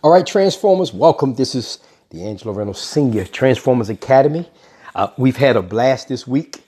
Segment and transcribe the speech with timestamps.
[0.00, 1.34] All right, Transformers, welcome.
[1.34, 4.48] This is the Angelo Reynolds Senior Transformers Academy.
[4.94, 6.62] Uh, we've had a blast this week,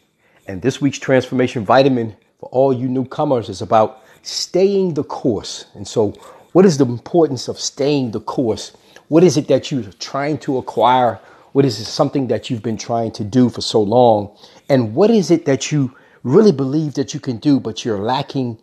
[0.48, 5.66] and this week's transformation vitamin for all you newcomers is about staying the course.
[5.74, 6.08] And so,
[6.54, 8.76] what is the importance of staying the course?
[9.06, 11.20] What is it that you're trying to acquire?
[11.52, 14.36] What is it something that you've been trying to do for so long?
[14.68, 15.94] And what is it that you
[16.24, 18.58] really believe that you can do, but you're lacking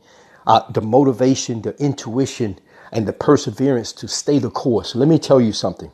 [0.46, 2.60] uh, the motivation, the intuition,
[2.92, 4.96] and the perseverance to stay the course?
[4.96, 5.92] Let me tell you something.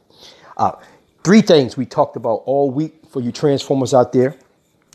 [0.58, 0.74] Uh,
[1.24, 4.36] three things we talked about all week for you transformers out there.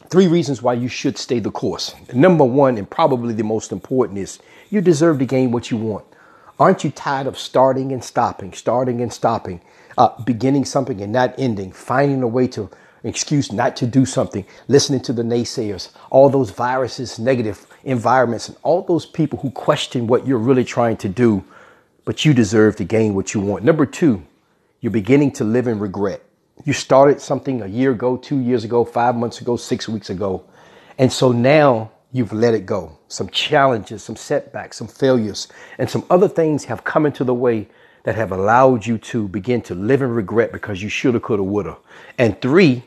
[0.08, 1.94] Three reasons why you should stay the course.
[2.14, 4.38] Number one, and probably the most important, is
[4.70, 6.04] you deserve to gain what you want.
[6.58, 9.60] Aren't you tired of starting and stopping, starting and stopping,
[9.96, 12.70] uh, beginning something and not ending, finding a way to
[13.04, 18.58] excuse not to do something, listening to the naysayers, all those viruses, negative environments, and
[18.62, 21.44] all those people who question what you're really trying to do,
[22.08, 23.62] but you deserve to gain what you want.
[23.62, 24.22] Number two,
[24.80, 26.22] you're beginning to live in regret.
[26.64, 30.42] You started something a year ago, two years ago, five months ago, six weeks ago.
[30.96, 32.98] And so now you've let it go.
[33.08, 37.68] Some challenges, some setbacks, some failures, and some other things have come into the way
[38.04, 41.76] that have allowed you to begin to live in regret because you shoulda, coulda, woulda.
[42.16, 42.84] And three,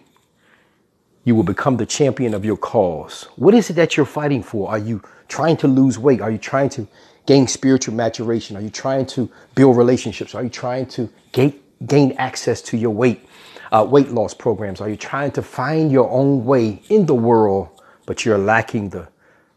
[1.25, 3.27] you will become the champion of your cause.
[3.35, 4.71] What is it that you're fighting for?
[4.71, 6.21] Are you trying to lose weight?
[6.21, 6.87] Are you trying to
[7.25, 8.57] gain spiritual maturation?
[8.57, 10.35] Are you trying to build relationships?
[10.35, 13.25] Are you trying to gain, gain access to your weight,
[13.71, 14.81] uh, weight loss programs?
[14.81, 17.69] Are you trying to find your own way in the world,
[18.05, 19.07] but you're lacking the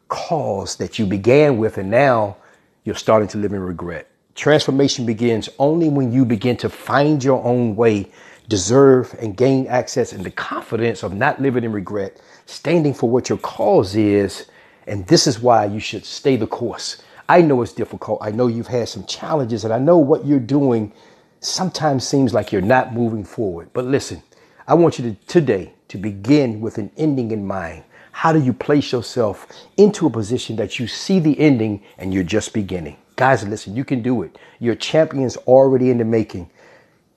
[0.09, 2.37] cause that you began with, and now
[2.85, 4.09] you're starting to live in regret?
[4.35, 8.11] Transformation begins only when you begin to find your own way,
[8.49, 13.29] deserve and gain access and the confidence of not living in regret, standing for what
[13.29, 14.47] your cause is.
[14.87, 17.01] And this is why you should stay the course.
[17.29, 18.19] I know it's difficult.
[18.21, 20.93] I know you've had some challenges, and I know what you're doing
[21.41, 23.71] sometimes seems like you're not moving forward.
[23.73, 24.23] But listen,
[24.67, 27.85] I want you to today to begin with an ending in mind.
[28.13, 29.47] How do you place yourself
[29.77, 32.97] into a position that you see the ending and you're just beginning?
[33.17, 34.39] Guys, listen, you can do it.
[34.61, 36.51] Your champion's already in the making.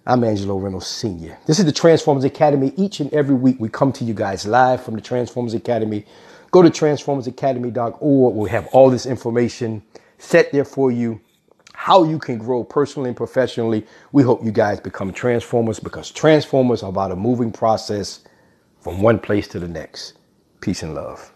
[0.06, 1.38] I'm Angelo Reynolds Sr.
[1.46, 2.74] This is the Transformers Academy.
[2.78, 6.06] Each and every week, we come to you guys live from the Transformers Academy.
[6.52, 8.00] Go to transformersacademy.org.
[8.36, 9.84] We'll have all this information
[10.18, 11.22] set there for you,
[11.74, 13.86] how you can grow personally and professionally.
[14.12, 18.22] We hope you guys become Transformers because Transformers are about a moving process
[18.82, 20.14] from one place to the next.
[20.62, 21.34] Peace and love.